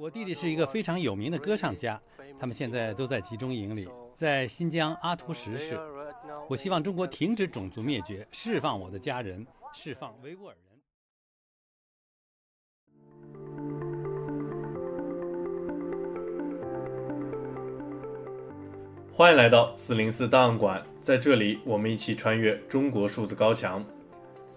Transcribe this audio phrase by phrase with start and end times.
[0.00, 2.00] 我弟弟是一个非常有名的歌唱家，
[2.38, 5.76] 他们现在都在集中营里，在新疆阿图什市。
[6.48, 10.62] 我希望中国停止种族灭绝，释放我的家人，释放维吾尔人。
[19.12, 23.84] 欢迎来到四零四档案馆，在这里，我们一起穿越中国数字高墙。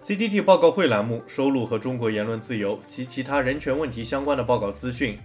[0.03, 5.17] C D T 报告会栏目收录和中国言论自由及其他人权问题相关的报告资讯。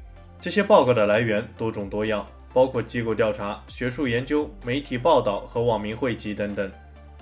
[0.47, 6.71] 这些报告的来源多种多样，包括机构调查、学术研究、媒体报道和网民汇集等等。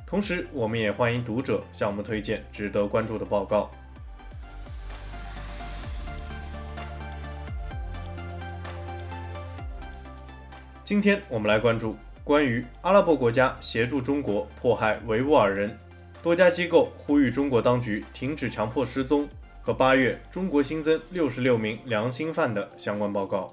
[0.07, 3.71] 同时，我们也欢迎读者向我们推荐值得关注的报告。
[10.85, 15.75] 今天我们来关注关于阿拉伯国家协助中国迫害维吾尔人，
[16.23, 19.27] 多家机构呼吁中国当局停止强迫失踪
[19.65, 23.51] 和八月中国新增六十六名良心犯的相关报告。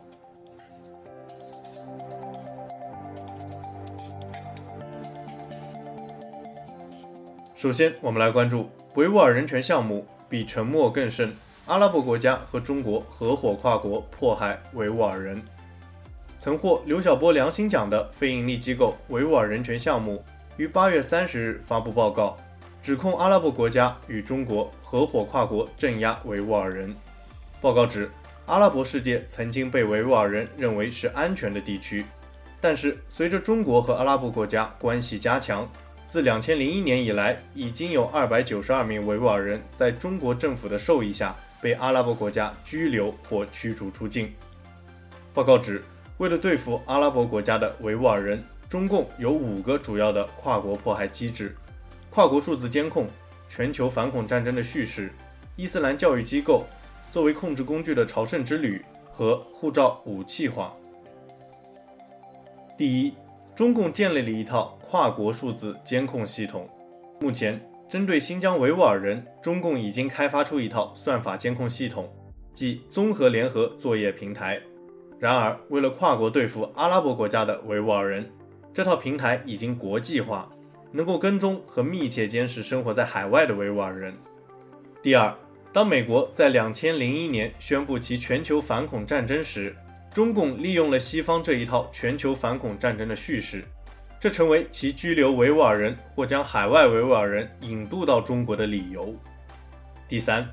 [7.55, 11.33] 首先，我们来关注维吾尔人权项目比沉默更甚，
[11.65, 15.41] 阿拉伯国家和中国合伙跨国迫害维吾尔人。
[16.39, 20.21] 曾获刘晓波良心奖的非营利机构维吾尔人权项目
[20.57, 22.35] 于八月三十日发布报告，
[22.83, 26.95] 指控阿拉伯国家与中国合伙跨国镇压维吾尔人。
[27.61, 28.09] 报告指，
[28.47, 32.03] 阿拉伯世界曾经被维吾尔人认为是安全的地区，
[32.59, 35.69] 但是随着中国和阿拉伯国家关系加强，
[36.07, 44.33] 自两千零一年以来，已经有二百九十二名维吾尔人在中国政府的授意下被阿拉伯国家拘留或驱逐出境。
[45.35, 45.83] 报告指，
[46.17, 51.55] 为了对付阿拉伯国家的维吾尔人，中共有五个主要的跨国迫害机制：
[52.13, 53.07] 跨国数字监控、
[53.47, 55.09] 全球反恐战争的叙事、
[55.55, 56.65] 伊斯兰教育机构
[57.09, 60.75] 作为控制工具的朝圣之旅和护照武器化。
[62.77, 63.13] 第一，
[63.55, 66.69] 中共建立了一套跨国数字监控系统。
[67.21, 67.57] 目前，
[67.89, 72.13] 针对新疆维吾尔人，中共已经开发出一套算法监控系统，
[72.53, 74.59] 即综合联合作业平台。
[75.17, 78.29] 然而，为了跨国对付阿拉伯国家的维吾尔人，
[78.73, 80.49] 这套平台已经国际化，
[80.91, 84.13] 能够跟踪和密切监视生活在海外的维吾尔人。
[85.01, 85.33] 第二，
[85.71, 89.75] 当美国在两千零一年宣布其全球反恐战争时，
[90.13, 93.63] 中共利用了西方这一套全球反恐战争的叙事，
[94.19, 99.15] 这成为其拘留维吾尔人或将海外维吾尔人引渡到中国的理由。
[100.07, 100.47] 第三。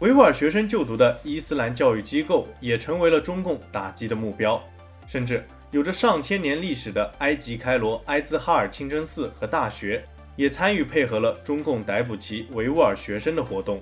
[0.00, 4.62] 维吾尔学生就读的伊斯兰教育机构也成为了中共打击的目标，
[5.08, 10.02] 甚至有着上千年历史的埃及开罗埃兹哈尔清真寺和大学
[10.34, 13.78] 也参与配合了中共逮捕其维吾尔学生的活动。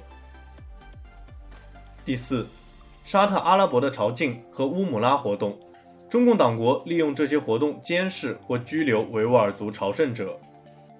[2.04, 2.44] 第四，
[3.04, 5.56] 沙特阿拉伯的朝觐和乌姆拉活动，
[6.10, 10.36] 中共党国利用这些活动监视或拘留维吾尔族朝圣者。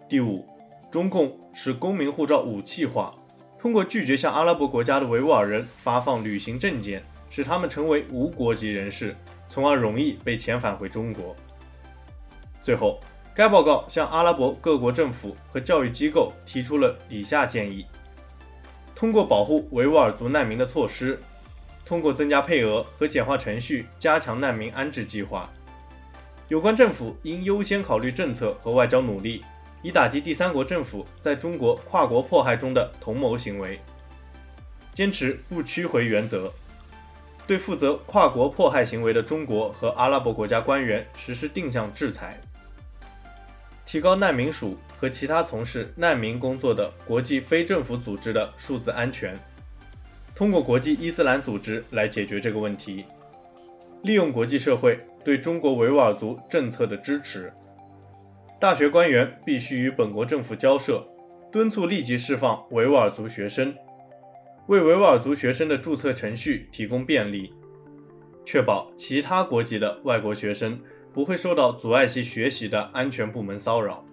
[0.08, 0.46] 第五，
[0.92, 3.12] 中共使公民护照武器化。
[3.58, 9.16] 通过拒绝向阿拉伯国家的维吾尔人发放旅行证件，使他们成为无国籍人士，
[9.48, 11.34] 从而容易被遣返回中国。
[12.62, 13.00] 最后，
[13.34, 17.86] 该报告向阿拉伯各国政府和教育机构提出了以下建议：
[18.94, 21.20] 通过保护维吾尔族难民的措施，
[21.84, 25.48] 通过增加配额和简化程序，加强难民安置计划。
[26.48, 29.44] 有关政府应优先考虑政策和外交努力。
[29.82, 33.78] 以打击第三国政府在中国跨国迫害中的同谋行为，
[34.92, 36.50] 坚持不屈回原则，
[37.46, 42.36] 对负责跨国迫害行为的中国和阿拉伯国家官员实施定向制裁，
[43.86, 49.32] 提高难民署和其他从事难民工作的国际非政府组织的数字安全，
[50.34, 53.04] 通过国际伊斯兰组织来解决这个问题，
[54.02, 57.52] 利用国际社会对中国维吾尔族政策的支持。
[58.58, 61.06] 大学官员必须与本国政府交涉，
[61.52, 63.72] 敦促立即释放维吾尔族学生，
[64.66, 67.54] 为维吾尔族学生的注册程序提供便利，
[68.44, 70.80] 确保其他国籍的外国学生
[71.12, 74.04] 不会受到阻碍其学习的安全部门骚扰。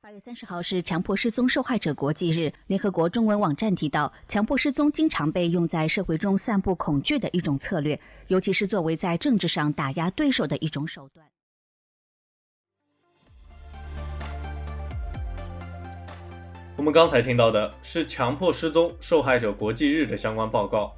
[0.00, 2.52] 八月三十号是强迫失踪受害者国际日。
[2.68, 7.98] 联合国中文网站提到，强迫失踪经常被用在社会中散布恐惧的一种策略，
[8.28, 11.26] 尤其是作为在政治上打压对手的一种手段。
[16.76, 20.94] 我们刚才听到的是强迫失踪受害者国际日的相关报告。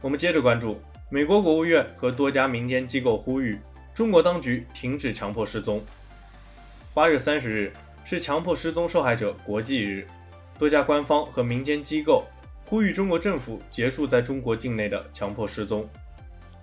[0.00, 0.80] 我们接着关注，
[1.10, 3.58] 美国国务院和多家民间机构呼吁
[3.94, 5.84] 中国当局停止强迫失踪。
[6.92, 7.72] 八月三十日。
[8.10, 10.06] 是强迫失踪受害者国际日，
[10.58, 12.24] 多家官方和民间机构
[12.64, 15.86] 呼吁中国政府结束在中国境内的强迫失踪。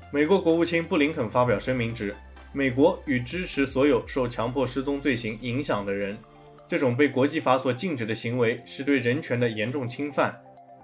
[0.10, 2.16] 美国国务卿布林肯发表声明指，
[2.52, 6.18] 美国与支持所有受强迫失踪罪行影响的人，
[6.68, 10.36] 这种被国际法所禁止的行为是对人权的严重侵犯。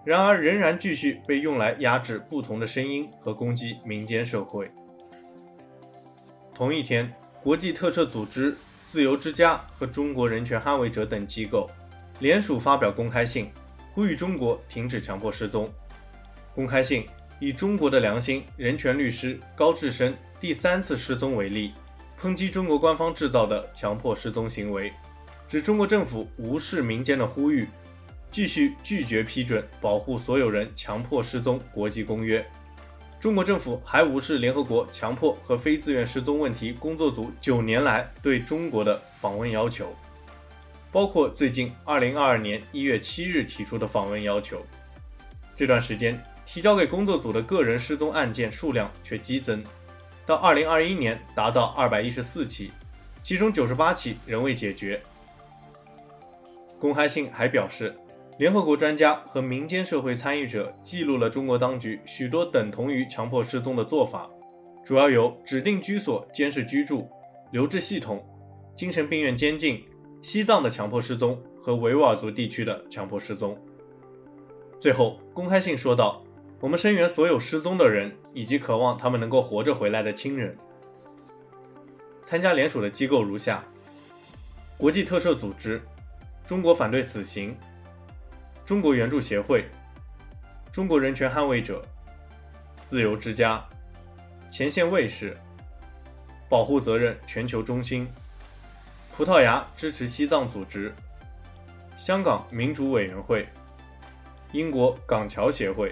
[0.04, 4.69] 然而，仍然继续被用来压制不同的声音和攻击民间社会。
[6.56, 7.12] 同一天，
[7.44, 11.69] 国际特赦组织、自由之家和中国人权捍卫者等机构
[12.19, 13.50] 联署发表公开信，
[13.94, 15.72] 呼吁中国停止强迫失踪。
[16.54, 17.06] 公开信
[17.39, 21.74] 以中国的良心人权律师高志深第三次失踪为例，
[22.19, 24.92] 抨击中国官方制造的强迫失踪行为，
[25.51, 27.68] 指中国政府无视民间的呼吁。
[28.31, 32.42] 继续拒绝批准保护所有人强迫失踪国际公约，
[33.19, 39.94] 中国政府还无视联合国强迫和非自愿失踪问题工作组九年来对中国的访问要求，
[40.89, 44.65] 包括最近二零二二年一月七日提出的访问要求。
[45.53, 49.62] 这段时间提交给工作组的个人失踪案件数量却激增，
[50.25, 52.71] 到二零二一年达到二百一十四起，
[53.21, 55.01] 其中九十八起仍未解决。
[56.81, 57.95] 公开信还表示。
[58.38, 64.28] 联合国专家和民间社会参与者记录了中国当局许多等同于强迫失踪的做法，
[64.83, 67.07] 主要有指定居所监视居住、
[67.51, 68.25] 留置系统、
[68.75, 69.83] 精神病院监禁、
[70.24, 73.56] 西藏的强迫失踪和维吾尔族地区的强迫失踪。
[74.80, 76.24] 最后，公开信说道
[76.60, 80.57] ：“我们声援所有失踪的人，以及渴望他们能够活着回来的亲人。”
[82.25, 83.63] 参加联署的机构如下：
[84.80, 85.80] 国际特赦组织、
[86.45, 87.55] 中国反对死刑。
[88.71, 89.65] 中国援助协会、
[90.71, 91.85] 中国人权捍卫者、
[92.88, 93.61] 自由之家、
[94.49, 95.35] 前线卫士、
[96.47, 98.07] 保护责任全球中心、
[99.11, 100.93] 葡萄牙支持西藏组织、
[101.97, 103.45] 香港民主委员会、
[104.53, 105.91] 英国港侨协会、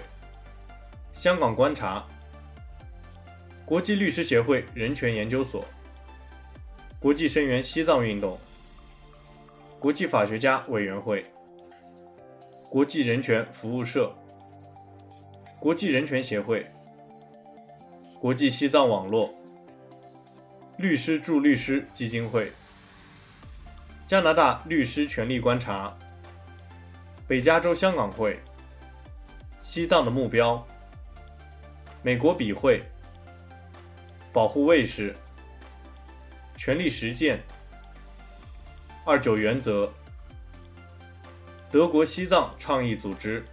[1.12, 2.02] 香港观察、
[3.66, 5.62] 国际律师协会人权研究所、
[6.98, 8.38] 国际声援西藏运动、
[9.80, 11.24] 国际法学家委员会。
[12.70, 14.14] 国际人权服务社、
[15.58, 16.64] 国际人权协会、
[18.20, 19.34] 国际西藏网络、
[20.76, 22.52] 律师助律师基金会、
[24.06, 25.92] 加拿大律师权利观察、
[27.26, 28.38] 北加州香港会、
[29.60, 30.64] 西藏的目标、
[32.04, 32.80] 美国笔会、
[34.32, 35.12] 保护卫士、
[36.56, 37.40] 权利实践、
[39.04, 39.90] 二九原则。
[41.70, 43.44] 德国西藏倡议组织、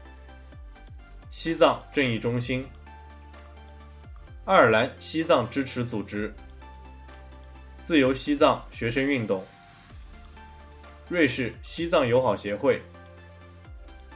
[1.30, 2.66] 西藏正义中心、
[4.44, 6.34] 爱尔兰西藏支持组织、
[7.84, 9.46] 自由西藏学生运动、
[11.08, 12.82] 瑞士西藏友好协会、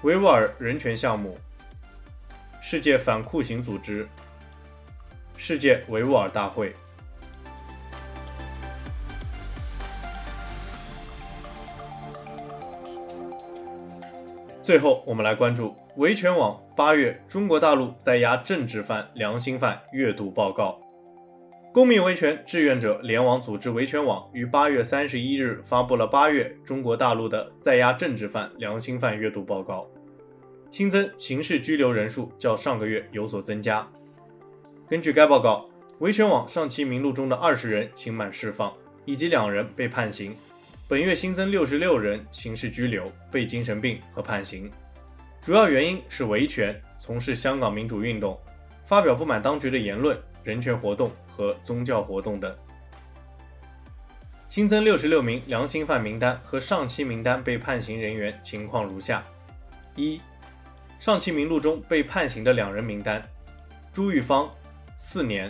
[0.02, 1.40] 维吾尔人权项目、
[2.60, 4.08] 世界反酷刑组织、
[5.38, 6.74] 世界维吾尔大会。
[14.72, 20.80] 最后，我们来关注维权网八月中国大陆在押政治犯、良心犯阅读报告。
[21.74, 29.86] 公民维权志愿者联网组织维权网于八月三十一日发布了八月中国大陆的在押政治犯、良心犯阅读报告，
[30.72, 33.86] 新增刑事拘留人数较上个月有所增加。
[34.88, 35.66] 根据该报告，
[36.00, 38.72] 维权网上期名录中的二十人刑满释放，
[39.04, 40.34] 以及两人被判刑。
[40.92, 44.70] 本月新增六十六人刑事拘留、被精神病和判刑，
[45.42, 48.38] 主要原因是维权、从事香港民主运动、
[48.84, 52.54] 发表不满当局的言论、人权活动和宗教活动等。
[54.50, 59.24] 新增六十六名良心犯名单和上期名单被判刑人员情况如下：
[59.96, 60.20] 一、
[61.00, 63.26] 上期名录中被判刑的两人名单：
[63.94, 64.54] 朱玉芳，
[64.98, 65.50] 四年；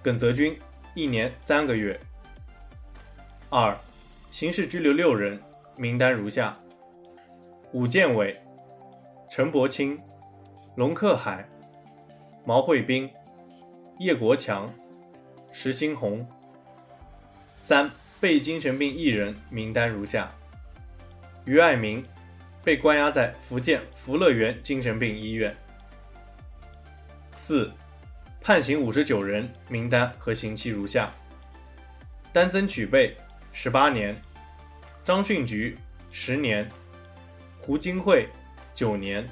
[0.00, 0.56] 耿泽军，
[0.94, 1.98] 一年三个月。
[3.50, 3.76] 二。
[4.36, 5.40] 刑事拘留六人，
[5.78, 6.54] 名单如下：
[7.72, 8.38] 武建伟、
[9.30, 9.98] 陈伯清、
[10.74, 11.48] 龙克海、
[12.44, 13.10] 毛慧斌、
[13.98, 14.70] 叶国强、
[15.50, 16.28] 石新红。
[17.60, 17.90] 三、
[18.20, 20.30] 被精神病一人，名单如下：
[21.46, 22.04] 于爱民，
[22.62, 25.56] 被关押在福建福乐园精神病医院。
[27.32, 27.72] 四、
[28.42, 31.10] 判刑五十九人，名单和刑期如下：
[32.34, 33.16] 丹增曲贝。
[33.58, 34.14] 十八年，
[35.02, 35.78] 张训菊
[36.10, 36.70] 十年，
[37.58, 38.28] 胡金慧
[38.74, 39.26] 九年，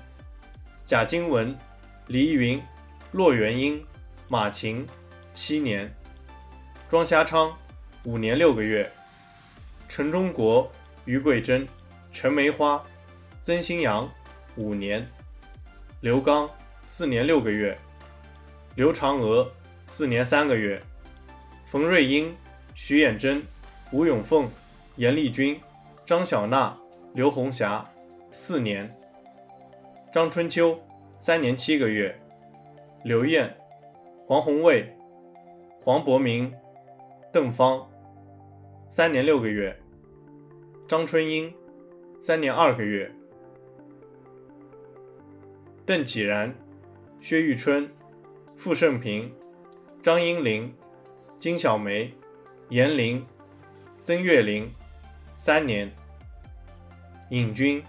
[0.87, 1.55] 贾金文、
[2.07, 2.61] 黎云、
[3.13, 3.85] 骆元英、
[4.27, 4.89] 马晴
[5.35, 5.95] 七年，
[6.89, 7.55] 庄虾昌
[8.05, 8.91] 五年六个月，
[9.91, 10.73] 陈忠国、
[11.05, 11.69] 于桂珍、
[12.11, 12.83] 陈梅花、
[13.43, 14.11] 曾新阳
[14.57, 15.07] 五年，
[16.01, 16.49] 刘刚
[16.83, 17.77] 四年六个月，
[18.75, 19.53] 刘长娥
[19.87, 20.83] 四年三个月，
[21.67, 22.35] 冯瑞英、
[22.75, 23.47] 徐衍珍、
[23.93, 24.49] 吴永凤、
[24.97, 25.59] 严丽君、
[26.05, 26.77] 张晓娜、
[27.13, 27.89] 刘红霞
[28.33, 28.93] 四年，
[30.13, 30.79] 张春秋
[31.19, 32.19] 三年七个月，
[33.05, 33.55] 刘艳、
[34.27, 34.93] 黄红卫、
[35.81, 36.53] 黄伯明、
[37.33, 37.87] 邓芳
[38.89, 39.77] 三年六个月，
[40.89, 41.53] 张春英
[42.21, 43.11] 三年二个月，
[45.87, 46.53] 邓启然、
[47.21, 47.89] 薛玉春、
[48.57, 49.33] 傅盛平、
[50.03, 50.75] 张英玲、
[51.39, 52.13] 金小梅、
[52.71, 53.25] 严玲、
[54.05, 54.71] 曾月玲
[55.35, 55.91] 三年，
[57.31, 57.83] 尹军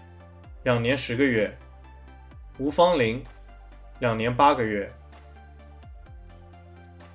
[0.64, 1.54] 两年十个月，
[2.56, 3.22] 吴芳玲
[3.98, 4.90] 两年八个月。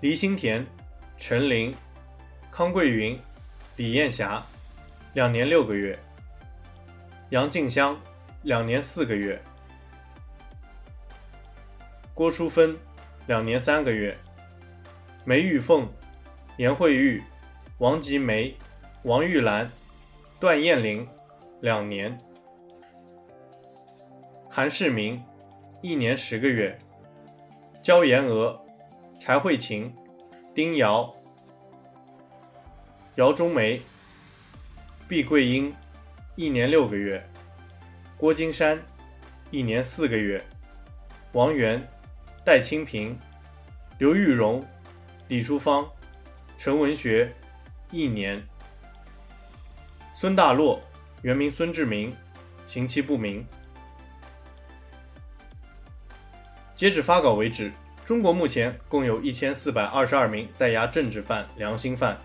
[0.01, 0.63] 黎新田、
[1.17, 1.75] 陈琳、
[2.51, 3.19] 康桂云、
[3.75, 4.45] 李艳霞，
[5.15, 5.97] 两年六个月；
[7.31, 7.99] 杨静香，
[8.43, 9.35] 两年四个月；
[12.13, 12.77] 郭淑芬，
[13.25, 14.13] 两年三个月；
[15.25, 15.91] 梅玉凤、
[16.57, 17.19] 颜慧玉、
[17.79, 18.55] 王吉梅、
[19.03, 19.67] 王玉兰、
[20.39, 21.07] 段燕玲，
[21.61, 22.15] 两年；
[24.47, 25.19] 韩世明，
[25.81, 26.77] 一年十个月；
[27.81, 28.59] 焦妍娥。
[29.19, 29.93] 柴慧琴、
[30.55, 31.13] 丁瑶、
[33.17, 33.79] 姚中梅、
[35.07, 35.71] 毕桂英，
[36.35, 37.21] 一年六个月；
[38.17, 38.79] 郭金山，
[39.51, 40.41] 一年四个月；
[41.33, 41.87] 王源、
[42.43, 43.15] 戴清平、
[43.99, 44.65] 刘玉荣、
[45.27, 45.87] 李淑芳、
[46.57, 47.31] 陈文学，
[47.91, 48.39] 一年；
[50.21, 50.79] 孙大洛，
[51.23, 52.15] 原名孙志明，
[52.67, 53.43] 刑期不明。
[56.75, 57.71] 截止发稿为止。
[58.05, 62.15] 中国目前共有一千四百二十二名在押政治犯、良心犯，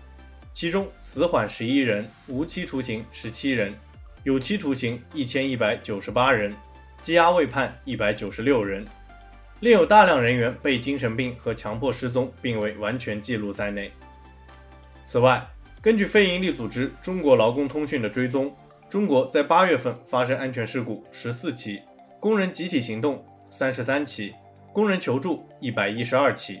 [0.53, 3.73] 其中死缓十一人，无期徒刑十七人，
[4.21, 6.53] 有期徒刑一千一百九十八人，
[7.01, 8.85] 羁押未判一百九十六人，
[9.59, 13.91] 另有大量人员被精神病和强迫失踪，并未完全记录在内。
[15.03, 15.43] 此外，
[15.87, 18.53] 根据非营利组织中国劳工通讯的追踪，
[18.89, 21.79] 中国在八月份发生安全事故十四起，
[22.19, 24.35] 工人集体行动三十三起。
[24.73, 26.59] 工人求助一百一十二起。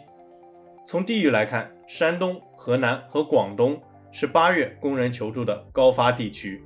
[0.87, 3.77] 从地域来看，山东、河南和广东
[4.13, 6.63] 是八月工人求助的高发地区。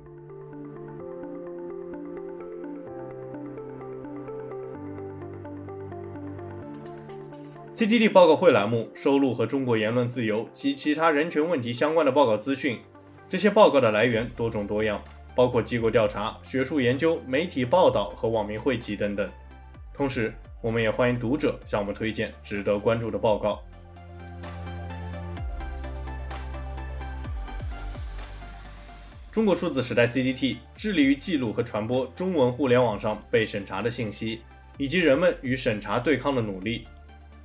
[7.82, 12.78] CTT 报告会栏目收录和中国言论自由及其他人权问题相关的报告资讯。
[13.28, 15.02] 这些报告的来源多种多样，
[15.34, 19.28] 包括机构调查、学术研究、媒体报道和网民汇集等等。
[19.92, 23.60] 同时，我们也欢迎读者向我们推荐值得关注的报告。
[29.32, 34.42] 中国数字时代 CDT 致力于记录和传播中文互联网上被审查的信息，
[34.78, 36.86] 以及人们与审查对抗的努力。